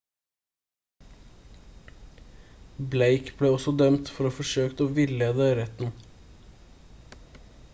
[2.95, 5.93] blake ble også dømt for å ha forsøkt å villede retten